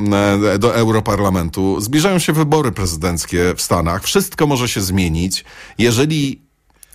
e, 0.55 0.59
do 0.59 0.75
Europarlamentu, 0.75 1.81
zbliżają 1.81 2.19
się 2.19 2.33
wybory 2.33 2.73
prezydenckie 2.73 3.55
w 3.57 3.63
Stanach. 3.63 4.05
Wszystko 4.05 4.47
może 4.47 4.69
się 4.69 4.81
zmienić. 4.81 5.45
Jeżeli 5.79 6.48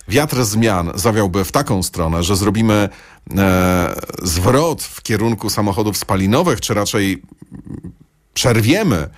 wiatr 0.08 0.44
zmian 0.44 0.92
zawiałby 0.94 1.44
w 1.44 1.52
taką 1.52 1.82
stronę, 1.82 2.22
że 2.22 2.36
zrobimy 2.36 2.88
e, 3.38 3.94
zwrot 4.22 4.82
w 4.82 5.02
kierunku 5.02 5.50
samochodów 5.50 5.96
spalinowych, 5.96 6.60
czy 6.60 6.74
raczej 6.74 7.22
przerwiemy 8.34 9.08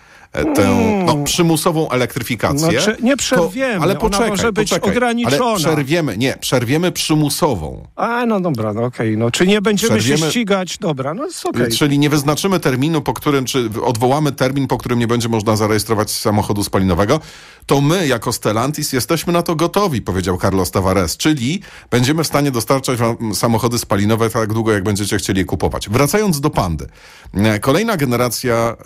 tę 0.44 1.02
no, 1.06 1.24
przymusową 1.24 1.90
elektryfikację. 1.90 2.80
Znaczy, 2.80 2.96
nie 3.02 3.16
przerwiemy, 3.16 3.76
to, 3.76 3.82
ale 3.82 3.96
poczekaj, 3.96 4.30
może 4.30 4.52
być 4.52 4.68
poczekaj, 4.68 4.90
ograniczona. 4.90 5.44
Ale 5.46 5.56
przerwiemy, 5.56 6.16
nie, 6.16 6.36
przerwiemy 6.40 6.92
przymusową. 6.92 7.86
A, 7.96 8.26
no 8.26 8.40
dobra, 8.40 8.72
no 8.72 8.84
okej, 8.84 9.08
okay, 9.08 9.16
no 9.16 9.30
czy 9.30 9.46
nie 9.46 9.62
będziemy 9.62 9.98
Przerwiemy- 9.98 10.18
się 10.18 10.30
ścigać? 10.30 10.78
Dobra, 10.78 11.14
no 11.14 11.24
jest 11.24 11.46
okej. 11.46 11.72
Czyli 11.72 11.98
nie 11.98 12.10
wyznaczymy 12.10 12.60
terminu, 12.60 13.02
po 13.02 13.14
którym, 13.14 13.44
czy 13.44 13.70
odwołamy 13.84 14.32
termin, 14.32 14.66
po 14.66 14.78
którym 14.78 14.98
nie 14.98 15.06
będzie 15.06 15.28
można 15.28 15.56
zarejestrować 15.56 16.10
samochodu 16.10 16.64
spalinowego, 16.64 17.20
to 17.66 17.80
my, 17.80 18.06
jako 18.06 18.32
Stellantis, 18.32 18.92
jesteśmy 18.92 19.32
na 19.32 19.42
to 19.42 19.56
gotowi, 19.56 20.02
powiedział 20.02 20.38
Carlos 20.38 20.70
Tavares. 20.70 21.16
Czyli 21.16 21.60
będziemy 21.90 22.24
w 22.24 22.26
stanie 22.26 22.50
dostarczać 22.50 22.98
wam 22.98 23.34
samochody 23.34 23.78
spalinowe 23.78 24.30
tak 24.30 24.52
długo, 24.52 24.72
jak 24.72 24.84
będziecie 24.84 25.18
chcieli 25.18 25.38
je 25.38 25.44
kupować. 25.44 25.88
Wracając 25.88 26.40
do 26.40 26.50
Pandy. 26.50 26.86
E, 27.34 27.58
Kolejna 27.58 27.96
generacja 27.96 28.76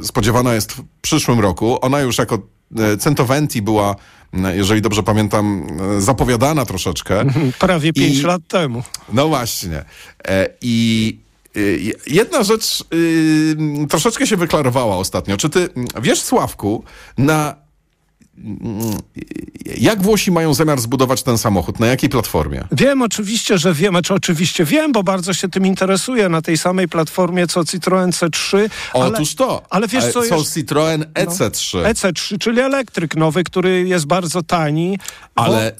e, 0.00 0.04
spodziewana 0.04 0.54
jest 0.54 0.74
przyszłym 1.02 1.40
roku. 1.40 1.78
Ona 1.80 2.00
już 2.00 2.18
jako 2.18 2.38
e, 2.78 2.96
Centoventi 2.96 3.62
była, 3.62 3.96
jeżeli 4.54 4.82
dobrze 4.82 5.02
pamiętam, 5.02 5.66
e, 5.98 6.00
zapowiadana 6.00 6.64
troszeczkę. 6.64 7.24
Prawie 7.58 7.92
pięć 7.92 8.22
lat 8.22 8.42
temu. 8.48 8.82
No 9.12 9.28
właśnie. 9.28 9.84
E, 10.28 10.48
I 10.60 11.28
jedna 12.06 12.42
rzecz 12.42 12.84
y, 12.94 13.56
troszeczkę 13.88 14.26
się 14.26 14.36
wyklarowała 14.36 14.96
ostatnio. 14.96 15.36
Czy 15.36 15.48
ty 15.48 15.68
wiesz, 16.02 16.22
Sławku, 16.22 16.84
na 17.18 17.54
jak 19.78 20.02
Włosi 20.02 20.30
mają 20.32 20.54
zamiar 20.54 20.80
zbudować 20.80 21.22
ten 21.22 21.38
samochód? 21.38 21.80
Na 21.80 21.86
jakiej 21.86 22.10
platformie? 22.10 22.64
Wiem 22.72 23.02
oczywiście, 23.02 23.58
że 23.58 23.74
wiem, 23.74 23.96
czy 24.04 24.14
oczywiście 24.14 24.64
wiem, 24.64 24.92
bo 24.92 25.02
bardzo 25.02 25.34
się 25.34 25.48
tym 25.48 25.66
interesuję 25.66 26.28
na 26.28 26.42
tej 26.42 26.58
samej 26.58 26.88
platformie 26.88 27.46
co 27.46 27.64
Citroen 27.64 28.10
C3. 28.10 28.68
ale, 28.94 29.06
Otóż 29.06 29.34
to. 29.34 29.62
Ale 29.70 29.88
wiesz 29.88 30.12
co, 30.12 30.24
jest, 30.24 30.54
Citroen 30.54 31.02
E 31.14 31.26
EC3. 31.26 31.82
EC3, 31.92 32.38
czyli 32.38 32.60
elektryk 32.60 33.16
nowy, 33.16 33.44
który 33.44 33.88
jest 33.88 34.06
bardzo 34.06 34.42
tani. 34.42 34.98
bo- 35.36 35.42
Ale 35.44 35.72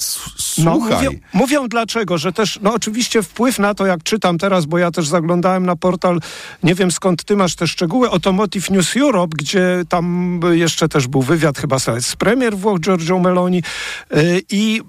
No, 0.59 0.73
słuchaj, 0.75 1.05
mówią, 1.07 1.11
mówią 1.33 1.69
dlaczego, 1.69 2.19
że 2.19 2.33
też, 2.33 2.59
no 2.62 2.75
oczywiście 2.75 3.23
wpływ 3.23 3.59
na 3.59 3.75
to, 3.75 3.87
jak 3.87 4.03
czytam 4.03 4.38
teraz, 4.38 4.67
bo 4.67 4.79
ja 4.79 4.91
też 4.91 5.07
zaglądałem 5.09 5.67
na 5.67 5.77
portal, 5.77 6.21
nie 6.62 6.75
wiem 6.75 6.91
skąd 6.91 7.25
ty 7.25 7.37
masz 7.37 7.55
te 7.55 7.67
szczegóły, 7.67 8.09
Automotive 8.11 8.71
News 8.71 8.97
Europe, 8.97 9.37
gdzie 9.38 9.83
tam 9.88 10.41
jeszcze 10.53 10.88
też 10.88 11.07
był 11.07 11.23
wywiad 11.23 11.59
chyba 11.59 11.79
z 11.79 11.88
z 12.00 12.17
premier 12.49 12.57
Włoch 12.57 12.81
Giorgio 12.81 13.19
Meloni 13.19 13.62
yy, 14.11 14.43
i 14.50 14.81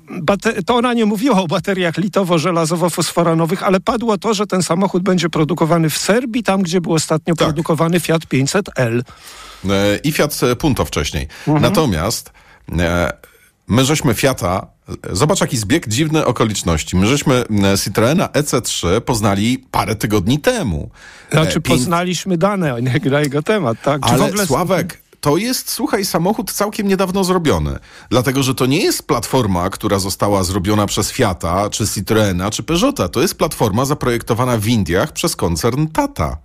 to 0.65 0.75
ona 0.75 0.93
nie 0.93 1.05
mówiła 1.05 1.41
o 1.41 1.47
bateriach 1.47 1.95
litowo-żelazowo-fosforanowych, 1.97 3.63
ale 3.63 3.79
padło 3.79 4.17
to, 4.17 4.33
że 4.33 4.47
ten 4.47 4.63
samochód 4.63 5.03
będzie 5.03 5.29
produkowany 5.29 5.89
w 5.89 5.97
Serbii, 5.97 6.43
tam 6.43 6.61
gdzie 6.61 6.81
był 6.81 6.93
ostatnio 6.93 7.35
Tak. 7.35 7.47
produkowany 7.47 7.99
Fiat 7.99 8.21
500L. 8.25 9.01
E, 9.69 9.97
i 10.03 10.11
Fiat 10.11 10.39
Punto 10.59 10.85
wcześniej. 10.85 11.27
Mhm. 11.47 11.61
Natomiast 11.61 12.31
e, 12.79 13.11
my 13.67 13.85
żeśmy 13.85 14.13
Fiata, 14.13 14.67
zobacz 15.11 15.41
jaki 15.41 15.57
zbieg 15.57 15.87
dziwny 15.87 16.25
okoliczności, 16.25 16.95
my 16.95 17.07
żeśmy 17.07 17.43
e, 17.73 17.77
Citroena 17.77 18.27
EC3 18.27 19.01
poznali 19.01 19.65
parę 19.71 19.95
tygodni 19.95 20.39
temu. 20.39 20.89
Znaczy 21.31 21.57
E, 21.57 21.61
poznaliśmy 21.61 22.37
dane 22.37 22.75
na 23.11 23.19
jego 23.21 23.43
temat, 23.43 23.77
tak? 23.83 24.05
Czy 24.05 24.09
Ale 24.13 24.25
ogóle- 24.25 24.45
Sławek, 24.45 25.01
to 25.21 25.37
jest, 25.37 25.71
słuchaj, 25.71 26.05
samochód 26.05 26.51
całkiem 26.51 26.87
niedawno 26.87 27.23
zrobiony. 27.23 27.79
Dlatego, 28.09 28.43
że 28.43 28.55
to 28.55 28.65
nie 28.65 28.79
jest 28.83 29.07
platforma, 29.07 29.69
która 29.69 29.99
została 29.99 30.43
zrobiona 30.43 30.85
przez 30.85 31.11
Fiata, 31.11 31.69
czy 31.69 31.87
Citroena, 31.87 32.51
czy 32.51 32.63
Peugeota. 32.63 33.09
To 33.09 33.21
jest 33.21 33.35
platforma 33.35 33.85
zaprojektowana 33.85 34.57
w 34.57 34.67
Indiach 34.67 35.11
przez 35.13 35.35
koncern 35.35 35.87
Tata. 35.87 36.37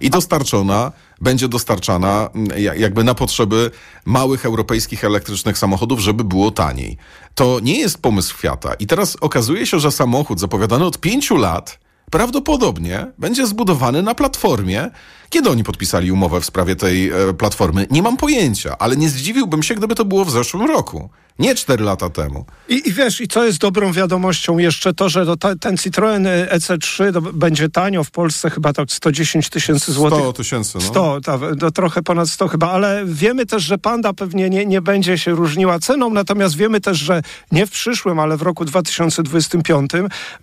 I 0.00 0.10
dostarczona, 0.10 0.92
będzie 1.20 1.48
dostarczana 1.48 2.28
mm, 2.34 2.62
ja- 2.62 2.74
jakby 2.74 3.04
na 3.04 3.14
potrzeby 3.14 3.70
małych 4.04 4.46
europejskich 4.46 5.04
elektrycznych 5.04 5.58
samochodów, 5.58 6.00
żeby 6.00 6.24
było 6.24 6.50
taniej. 6.50 6.96
To 7.34 7.60
nie 7.62 7.78
jest 7.78 7.98
pomysł 7.98 8.36
Fiata. 8.36 8.74
I 8.74 8.86
teraz 8.86 9.16
okazuje 9.20 9.66
się, 9.66 9.80
że 9.80 9.92
samochód 9.92 10.40
zapowiadany 10.40 10.84
od 10.84 10.98
pięciu 10.98 11.36
lat 11.36 11.78
prawdopodobnie 12.12 13.06
będzie 13.18 13.46
zbudowany 13.46 14.02
na 14.02 14.14
platformie. 14.14 14.90
Kiedy 15.30 15.50
oni 15.50 15.64
podpisali 15.64 16.12
umowę 16.12 16.40
w 16.40 16.44
sprawie 16.44 16.76
tej 16.76 17.10
e, 17.10 17.34
platformy? 17.34 17.86
Nie 17.90 18.02
mam 18.02 18.16
pojęcia, 18.16 18.78
ale 18.78 18.96
nie 18.96 19.08
zdziwiłbym 19.08 19.62
się, 19.62 19.74
gdyby 19.74 19.94
to 19.94 20.04
było 20.04 20.24
w 20.24 20.30
zeszłym 20.30 20.66
roku. 20.68 21.10
Nie 21.38 21.54
cztery 21.54 21.84
lata 21.84 22.10
temu. 22.10 22.44
I, 22.68 22.88
I 22.88 22.92
wiesz, 22.92 23.20
i 23.20 23.28
co 23.28 23.44
jest 23.44 23.58
dobrą 23.58 23.92
wiadomością 23.92 24.58
jeszcze 24.58 24.94
to, 24.94 25.08
że 25.08 25.36
ta- 25.36 25.56
ten 25.56 25.76
Citroen 25.76 26.26
EC3 26.50 27.12
to 27.12 27.22
b- 27.22 27.30
będzie 27.32 27.68
tanio 27.68 28.04
w 28.04 28.10
Polsce 28.10 28.50
chyba 28.50 28.72
tak 28.72 28.90
110 28.92 29.50
tysięcy 29.50 29.92
złotych. 29.92 30.18
100 30.18 30.32
tysięcy, 30.32 30.72
no. 30.74 30.80
100, 30.80 31.20
ta, 31.20 31.38
no, 31.60 31.70
trochę 31.70 32.02
ponad 32.02 32.28
100 32.28 32.48
chyba, 32.48 32.70
ale 32.70 33.02
wiemy 33.06 33.46
też, 33.46 33.62
że 33.62 33.78
Panda 33.78 34.12
pewnie 34.12 34.50
nie, 34.50 34.66
nie 34.66 34.80
będzie 34.82 35.18
się 35.18 35.30
różniła 35.30 35.78
ceną, 35.78 36.10
natomiast 36.10 36.56
wiemy 36.56 36.80
też, 36.80 36.98
że 36.98 37.22
nie 37.52 37.66
w 37.66 37.70
przyszłym, 37.70 38.18
ale 38.18 38.36
w 38.36 38.42
roku 38.42 38.64
2025 38.64 39.90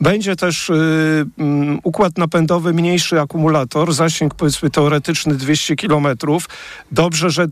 będzie 0.01 0.35
też 0.35 0.69
y, 0.69 0.73
mm, 1.37 1.79
układ 1.83 2.17
napędowy, 2.17 2.73
mniejszy 2.73 3.21
akumulator, 3.21 3.93
zasięg 3.93 4.33
powiedzmy 4.35 4.69
teoretyczny 4.69 5.35
200 5.35 5.75
kilometrów. 5.75 6.45
Dobrze, 6.91 7.29
że 7.29 7.47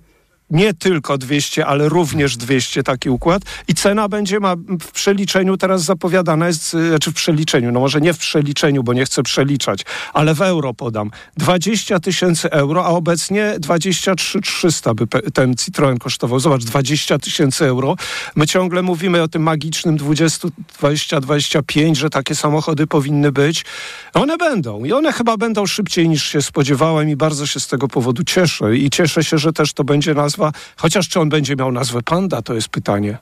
nie 0.50 0.74
tylko 0.74 1.18
200, 1.18 1.66
ale 1.66 1.90
również 1.90 2.38
200 2.38 2.84
taki 2.84 3.10
układ 3.10 3.42
i 3.68 3.74
cena 3.74 4.10
będzie 4.10 4.40
ma 4.40 4.56
w 4.82 4.92
przeliczeniu 4.92 5.58
teraz 5.58 5.84
zapowiadana 5.84 6.48
jest, 6.48 6.74
y, 6.74 6.90
znaczy 6.90 7.12
w 7.12 7.14
przeliczeniu, 7.14 7.72
no 7.72 7.80
może 7.80 8.02
nie 8.02 8.14
w 8.14 8.18
przeliczeniu, 8.18 8.84
bo 8.84 8.94
nie 8.94 9.06
chcę 9.06 9.24
przeliczać, 9.24 9.86
ale 10.14 10.36
w 10.36 10.42
euro 10.42 10.74
podam. 10.74 11.12
20 11.38 12.00
tysięcy 12.00 12.52
euro, 12.52 12.86
a 12.86 12.88
obecnie 12.88 13.56
23 13.60 14.42
300 14.42 14.94
by 14.94 15.08
ten 15.34 15.56
Citroen 15.56 15.98
kosztował. 15.98 16.40
Zobacz, 16.40 16.64
20 16.64 17.20
tysięcy 17.20 17.66
euro. 17.66 17.96
My 18.36 18.48
ciągle 18.48 18.82
mówimy 18.82 19.22
o 19.22 19.28
tym 19.28 19.44
magicznym 19.44 19.98
20, 19.98 20.48
20, 20.80 21.22
25, 21.22 21.98
że 21.98 22.10
takie 22.10 22.36
samochody 22.36 22.88
powinny 22.88 23.32
być. 23.32 23.66
One 24.14 24.38
będą 24.38 24.86
i 24.86 24.94
one 24.94 25.14
chyba 25.14 25.38
będą 25.38 25.66
szybciej 25.66 26.10
niż 26.10 26.24
się 26.24 26.42
spodziewałem 26.42 27.10
i 27.10 27.16
bardzo 27.16 27.48
się 27.48 27.60
z 27.60 27.68
tego 27.68 27.88
powodu 27.88 28.24
cieszę 28.24 28.78
i 28.78 28.90
cieszę 28.90 29.24
się, 29.24 29.38
że 29.38 29.54
też 29.54 29.74
to 29.74 29.84
będzie 29.84 30.14
nazwa, 30.38 30.60
chociaż 30.76 31.10
czy 31.10 31.20
on 31.20 31.30
będzie 31.30 31.56
miał 31.56 31.72
nazwę 31.72 32.02
Panda, 32.04 32.42
to 32.42 32.54
jest 32.54 32.70
pytanie. 32.70 33.18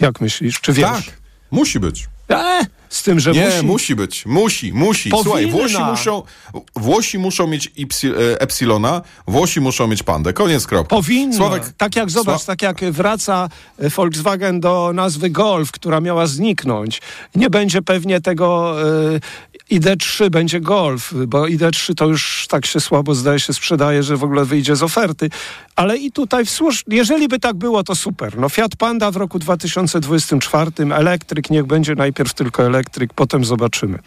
Jak 0.00 0.20
myślisz? 0.20 0.60
Czy 0.60 0.72
wiesz? 0.72 0.86
Tak, 0.86 1.02
musi 1.50 1.80
być. 1.80 2.06
E, 2.30 2.60
z 2.88 3.02
tym, 3.02 3.20
że 3.20 3.32
Nie, 3.32 3.46
musi. 3.46 3.66
musi. 3.66 3.96
być. 3.96 4.26
Musi, 4.26 4.72
musi. 4.72 5.10
Powinna. 5.10 5.24
Słuchaj, 5.24 5.46
Włosi 5.50 5.78
muszą, 5.78 6.22
Włosi 6.76 7.18
muszą 7.18 7.46
mieć 7.46 7.66
e, 7.66 8.40
Epsilona, 8.40 9.02
Włosi 9.26 9.60
muszą 9.60 9.86
mieć 9.86 10.02
Pandę. 10.02 10.32
Koniec, 10.32 10.66
kropka. 10.66 10.96
Powinno. 10.96 11.36
Sławek, 11.36 11.72
tak 11.76 11.96
jak 11.96 12.10
zobacz, 12.10 12.40
Sła- 12.42 12.46
tak 12.46 12.62
jak 12.62 12.84
wraca 12.84 13.48
e, 13.78 13.90
Volkswagen 13.90 14.60
do 14.60 14.90
nazwy 14.94 15.30
Golf, 15.30 15.72
która 15.72 16.00
miała 16.00 16.26
zniknąć. 16.26 17.00
Nie 17.34 17.50
będzie 17.50 17.82
pewnie 17.82 18.20
tego 18.20 18.76
e, 19.70 19.74
ID3, 19.74 20.30
będzie 20.30 20.60
Golf, 20.60 21.14
bo 21.26 21.42
ID3 21.42 21.94
to 21.94 22.06
już 22.06 22.46
tak 22.48 22.66
się 22.66 22.80
słabo 22.80 23.14
zdaje 23.14 23.40
się 23.40 23.52
sprzedaje, 23.52 24.02
że 24.02 24.16
w 24.16 24.24
ogóle 24.24 24.44
wyjdzie 24.44 24.76
z 24.76 24.82
oferty. 24.82 25.30
Ale 25.76 25.96
i 25.96 26.12
tutaj 26.12 26.44
w 26.44 26.50
słusz... 26.50 26.84
jeżeli 26.88 27.28
by 27.28 27.38
tak 27.38 27.56
było, 27.56 27.84
to 27.84 27.94
super. 27.94 28.38
No 28.38 28.48
Fiat 28.48 28.76
Panda 28.76 29.10
w 29.10 29.16
roku 29.16 29.38
2024, 29.38 30.70
elektryk, 30.94 31.50
niech 31.50 31.66
będzie 31.66 31.94
najpierw 31.94 32.34
tylko 32.34 32.66
elektryk, 32.66 33.14
potem 33.14 33.44
zobaczymy. 33.44 33.98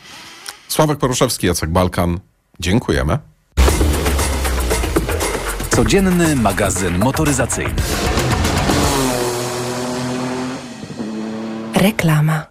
Sławek 0.68 1.00
Poruszewski, 1.00 1.48
Jacek 1.48 1.70
Balkan. 1.70 2.20
Dziękujemy. 2.60 3.18
Codzienny 5.70 6.36
magazyn 6.36 6.98
motoryzacyjny. 6.98 7.76
Reklama. 11.74 12.51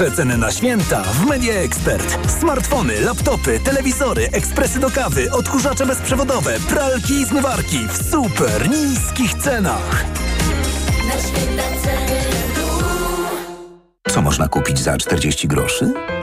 Przeceny 0.00 0.38
na 0.38 0.52
święta 0.52 1.02
w 1.02 1.26
Media 1.26 1.54
Expert. 1.54 2.32
Smartfony, 2.40 3.00
laptopy, 3.00 3.60
telewizory, 3.64 4.28
ekspresy 4.32 4.80
do 4.80 4.90
kawy, 4.90 5.32
odkurzacze 5.32 5.86
bezprzewodowe, 5.86 6.60
pralki 6.68 7.12
i 7.12 7.24
zmywarki 7.24 7.78
w 7.88 8.10
super 8.10 8.70
niskich 8.70 9.34
cenach. 9.34 10.04
Co 14.08 14.22
można 14.22 14.48
kupić 14.48 14.78
za 14.78 14.96
40 14.96 15.48
groszy? 15.48 15.92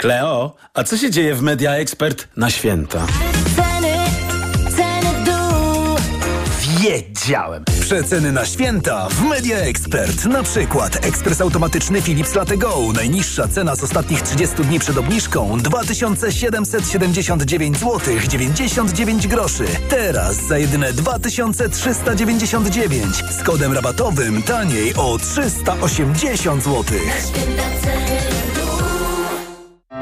Kleo, 0.00 0.54
a 0.74 0.84
co 0.84 0.96
się 0.96 1.10
dzieje 1.10 1.34
w 1.34 1.42
Media 1.42 1.72
Expert 1.72 2.28
na 2.36 2.50
święta? 2.50 3.06
Wiedziałem! 6.80 7.64
Przeceny 7.80 8.32
na 8.32 8.44
święta 8.44 9.08
w 9.08 9.22
Media 9.22 9.58
Expert. 9.58 10.24
Na 10.24 10.42
przykład 10.42 11.06
ekspres 11.06 11.40
automatyczny 11.40 12.02
Philips 12.02 12.34
Latte 12.34 12.56
Go. 12.56 12.78
Najniższa 12.94 13.48
cena 13.48 13.76
z 13.76 13.82
ostatnich 13.82 14.22
30 14.22 14.56
dni 14.56 14.78
przed 14.78 14.98
obniżką 14.98 15.58
2779 15.58 17.78
zł 17.78 18.00
99 18.28 19.28
groszy. 19.28 19.64
Teraz 19.88 20.36
za 20.36 20.58
jedyne 20.58 20.92
2399 20.92 23.16
z 23.30 23.42
kodem 23.42 23.72
rabatowym 23.72 24.42
taniej 24.42 24.94
o 24.94 25.18
380 25.18 26.64
zł. 26.64 26.84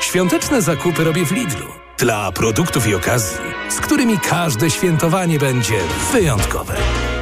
Świąteczne 0.00 0.62
zakupy 0.62 1.04
robię 1.04 1.26
w 1.26 1.32
Lidlu. 1.32 1.66
Dla 1.98 2.32
produktów 2.32 2.86
i 2.86 2.94
okazji, 2.94 3.38
z 3.68 3.80
którymi 3.80 4.18
każde 4.18 4.70
świętowanie 4.70 5.38
będzie 5.38 5.78
wyjątkowe. 6.12 6.74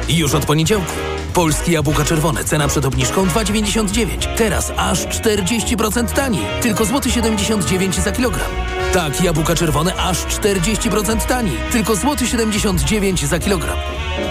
Już 0.09 0.33
od 0.33 0.45
poniedziałku. 0.45 0.93
Polskie 1.33 1.71
jabłka 1.71 2.05
czerwone, 2.05 2.43
cena 2.43 2.67
przed 2.67 2.85
obniżką 2.85 3.25
2,99. 3.25 4.35
Teraz 4.37 4.71
aż 4.77 5.07
40% 5.07 6.13
taniej. 6.13 6.45
Tylko 6.61 6.85
złoty 6.85 7.11
79 7.11 7.95
zł 7.95 8.03
za 8.03 8.11
kilogram. 8.11 8.49
Tak, 8.93 9.21
jabłka 9.21 9.55
czerwone 9.55 9.95
aż 9.95 10.17
40% 10.17 11.25
taniej. 11.25 11.57
Tylko 11.71 11.95
złoty 11.95 12.27
79 12.27 13.19
zł 13.19 13.29
za 13.29 13.39
kilogram. 13.39 13.77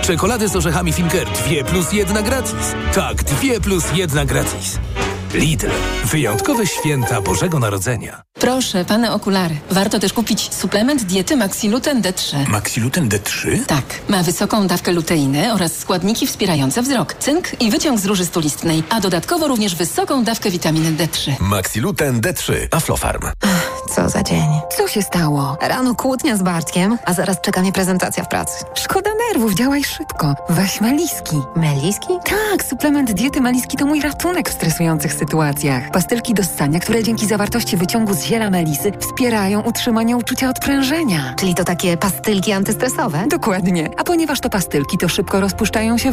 Czekolady 0.03 0.49
z 0.49 0.57
orzechami 0.57 0.93
Finker 0.93 1.29
2 1.29 1.65
plus 1.71 1.93
1 1.93 2.25
gratis. 2.25 2.75
Tak, 2.95 3.25
2 3.25 3.61
plus 3.63 3.85
1 3.95 4.27
gratis. 4.27 4.79
Lidl. 5.35 5.67
Wyjątkowe 6.05 6.67
święta 6.67 7.21
Bożego 7.21 7.59
Narodzenia. 7.59 8.23
Proszę, 8.41 8.85
pane 8.85 9.13
okulary. 9.13 9.57
Warto 9.71 9.99
też 9.99 10.13
kupić 10.13 10.55
suplement 10.55 11.03
diety 11.05 11.37
Maxiluten 11.37 12.03
D3. 12.03 12.49
Maxiluten 12.49 13.09
D3? 13.09 13.65
Tak. 13.67 13.85
Ma 14.09 14.23
wysoką 14.23 14.67
dawkę 14.67 14.93
luteiny 14.93 15.53
oraz 15.53 15.79
składniki 15.79 16.27
wspierające 16.27 16.83
wzrok, 16.83 17.15
cynk 17.15 17.61
i 17.63 17.71
wyciąg 17.71 18.01
z 18.01 18.07
róży 18.07 18.27
stulistnej, 18.27 18.83
a 18.91 19.01
dodatkowo 19.01 19.49
również 19.49 19.75
wysoką 19.75 20.25
dawkę 20.25 20.51
witaminy 20.51 20.93
D3. 20.93 21.33
Maxiluten 21.41 22.21
D3. 22.21 22.53
Aflofarm. 22.71 23.23
Co 23.95 24.09
za 24.09 24.23
dzień. 24.23 24.49
Co 24.77 24.89
się 24.89 25.03
stało? 25.03 25.57
Rano 25.61 25.95
kłótnia 25.95 26.37
z 26.37 26.43
Bartkiem, 26.43 26.99
a 27.05 27.13
zaraz 27.13 27.41
czeka 27.41 27.61
mnie 27.61 27.73
prezentacja 27.73 28.25
w 28.25 28.29
pracy. 28.29 28.65
Szkoda 28.75 29.11
nerwów, 29.29 29.55
działaj 29.55 29.85
szybko. 29.85 30.35
Weź 30.49 30.81
meliski. 30.81 31.37
Meliski? 31.57 32.09
Tak, 32.25 32.65
suplement 32.65 33.13
diety 33.13 33.41
meliski 33.41 33.77
to 33.77 33.87
mój 33.87 34.01
ratunek 34.01 34.51
w 34.51 34.53
stresujących 34.53 35.13
sytuacjach. 35.13 35.91
Pastylki 35.91 36.35
do 36.35 36.45
ssania, 36.45 36.81
które 36.81 37.03
dzięki 37.03 37.27
zawartości 37.27 37.77
wyciągu 37.77 38.15
z 38.15 38.23
ziela 38.23 38.51
melisy 38.51 38.93
wspierają 39.01 39.61
utrzymanie 39.61 40.17
uczucia 40.17 40.51
odprężenia. 40.51 41.35
Czyli 41.39 41.55
to 41.55 41.65
takie 41.65 41.97
pastylki 41.97 42.53
antystresowe? 42.53 43.25
Dokładnie. 43.29 43.91
A 43.97 44.05
ponieważ 44.05 44.41
to 44.41 44.51
pastylki, 44.51 44.99
to 44.99 45.09
szybko 45.09 45.41
rozpuszczają 45.41 45.99
się 45.99 46.05